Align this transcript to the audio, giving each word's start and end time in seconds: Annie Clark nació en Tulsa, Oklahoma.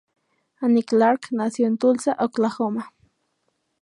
Annie 0.63 0.81
Clark 0.83 1.27
nació 1.29 1.67
en 1.67 1.77
Tulsa, 1.77 2.17
Oklahoma. 2.19 2.91